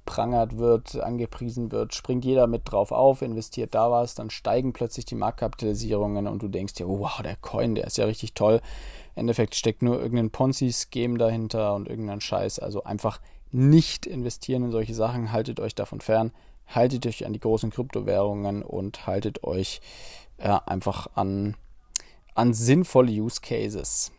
angeprangert 0.01 0.57
wird, 0.57 0.95
angepriesen 0.99 1.71
wird, 1.71 1.93
springt 1.93 2.25
jeder 2.25 2.47
mit 2.47 2.63
drauf 2.65 2.91
auf, 2.91 3.21
investiert 3.21 3.75
da 3.75 3.91
was, 3.91 4.15
dann 4.15 4.29
steigen 4.29 4.73
plötzlich 4.73 5.05
die 5.05 5.15
Marktkapitalisierungen 5.15 6.27
und 6.27 6.41
du 6.41 6.47
denkst 6.47 6.73
dir, 6.73 6.87
oh, 6.87 6.99
wow, 6.99 7.21
der 7.21 7.35
Coin, 7.37 7.75
der 7.75 7.85
ist 7.85 7.97
ja 7.97 8.05
richtig 8.05 8.33
toll. 8.33 8.61
Endeffekt 9.15 9.55
steckt 9.55 9.81
nur 9.81 9.99
irgendein 9.99 10.31
Ponzi-Scheme 10.31 11.17
dahinter 11.17 11.75
und 11.75 11.87
irgendein 11.87 12.21
Scheiß. 12.21 12.59
Also 12.59 12.83
einfach 12.83 13.19
nicht 13.51 14.05
investieren 14.05 14.63
in 14.63 14.71
solche 14.71 14.93
Sachen. 14.93 15.31
Haltet 15.31 15.59
euch 15.59 15.75
davon 15.75 15.99
fern. 15.99 16.31
Haltet 16.67 17.05
euch 17.05 17.25
an 17.25 17.33
die 17.33 17.39
großen 17.39 17.71
Kryptowährungen 17.71 18.63
und 18.63 19.05
haltet 19.07 19.43
euch 19.43 19.81
ja, 20.41 20.57
einfach 20.65 21.07
an, 21.15 21.55
an 22.35 22.53
sinnvolle 22.53 23.11
Use 23.11 23.41
Cases. 23.41 24.11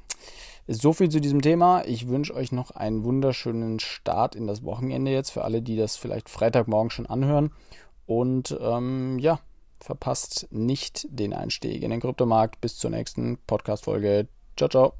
So 0.68 0.92
viel 0.92 1.08
zu 1.08 1.20
diesem 1.20 1.42
Thema. 1.42 1.84
Ich 1.86 2.08
wünsche 2.08 2.34
euch 2.34 2.52
noch 2.52 2.70
einen 2.70 3.04
wunderschönen 3.04 3.80
Start 3.80 4.36
in 4.36 4.46
das 4.46 4.62
Wochenende 4.62 5.10
jetzt 5.10 5.30
für 5.30 5.44
alle, 5.44 5.60
die 5.60 5.76
das 5.76 5.96
vielleicht 5.96 6.28
Freitagmorgen 6.28 6.90
schon 6.90 7.06
anhören. 7.06 7.50
Und 8.06 8.56
ähm, 8.60 9.18
ja, 9.18 9.40
verpasst 9.80 10.46
nicht 10.50 11.06
den 11.10 11.32
Einstieg 11.32 11.82
in 11.82 11.90
den 11.90 12.00
Kryptomarkt. 12.00 12.60
Bis 12.60 12.76
zur 12.76 12.90
nächsten 12.90 13.38
Podcast-Folge. 13.46 14.28
Ciao, 14.56 14.68
ciao. 14.68 14.94